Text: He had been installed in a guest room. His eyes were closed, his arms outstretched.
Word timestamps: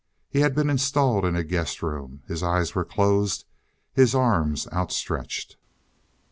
He 0.31 0.39
had 0.39 0.55
been 0.55 0.67
installed 0.71 1.25
in 1.25 1.35
a 1.35 1.43
guest 1.43 1.83
room. 1.83 2.23
His 2.27 2.41
eyes 2.41 2.73
were 2.73 2.83
closed, 2.83 3.45
his 3.93 4.15
arms 4.15 4.67
outstretched. 4.73 5.57